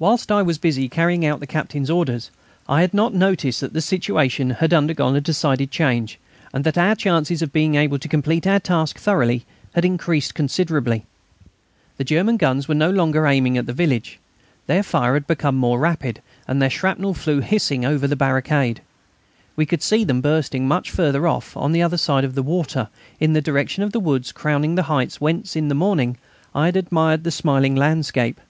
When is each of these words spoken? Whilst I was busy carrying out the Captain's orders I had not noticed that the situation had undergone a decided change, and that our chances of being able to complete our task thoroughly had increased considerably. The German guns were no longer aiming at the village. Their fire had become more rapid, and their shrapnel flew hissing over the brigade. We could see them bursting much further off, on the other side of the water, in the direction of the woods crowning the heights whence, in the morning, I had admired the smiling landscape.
Whilst 0.00 0.32
I 0.32 0.42
was 0.42 0.58
busy 0.58 0.88
carrying 0.88 1.24
out 1.24 1.38
the 1.38 1.46
Captain's 1.46 1.88
orders 1.88 2.32
I 2.68 2.80
had 2.80 2.92
not 2.92 3.14
noticed 3.14 3.60
that 3.60 3.72
the 3.72 3.80
situation 3.80 4.50
had 4.50 4.74
undergone 4.74 5.14
a 5.14 5.20
decided 5.20 5.70
change, 5.70 6.18
and 6.52 6.64
that 6.64 6.76
our 6.76 6.96
chances 6.96 7.40
of 7.40 7.52
being 7.52 7.76
able 7.76 8.00
to 8.00 8.08
complete 8.08 8.44
our 8.44 8.58
task 8.58 8.98
thoroughly 8.98 9.44
had 9.72 9.84
increased 9.84 10.34
considerably. 10.34 11.06
The 11.96 12.02
German 12.02 12.38
guns 12.38 12.66
were 12.66 12.74
no 12.74 12.90
longer 12.90 13.24
aiming 13.24 13.56
at 13.56 13.66
the 13.66 13.72
village. 13.72 14.18
Their 14.66 14.82
fire 14.82 15.14
had 15.14 15.28
become 15.28 15.54
more 15.54 15.78
rapid, 15.78 16.20
and 16.48 16.60
their 16.60 16.68
shrapnel 16.68 17.14
flew 17.14 17.38
hissing 17.38 17.84
over 17.84 18.08
the 18.08 18.16
brigade. 18.16 18.80
We 19.54 19.64
could 19.64 19.80
see 19.84 20.02
them 20.02 20.20
bursting 20.20 20.66
much 20.66 20.90
further 20.90 21.28
off, 21.28 21.56
on 21.56 21.70
the 21.70 21.82
other 21.82 21.98
side 21.98 22.24
of 22.24 22.34
the 22.34 22.42
water, 22.42 22.88
in 23.20 23.34
the 23.34 23.40
direction 23.40 23.84
of 23.84 23.92
the 23.92 24.00
woods 24.00 24.32
crowning 24.32 24.74
the 24.74 24.82
heights 24.90 25.20
whence, 25.20 25.54
in 25.54 25.68
the 25.68 25.76
morning, 25.76 26.18
I 26.52 26.64
had 26.66 26.74
admired 26.76 27.22
the 27.22 27.30
smiling 27.30 27.76
landscape. 27.76 28.40